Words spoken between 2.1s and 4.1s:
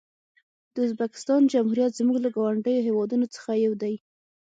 له ګاونډیو هېوادونو څخه یو دی.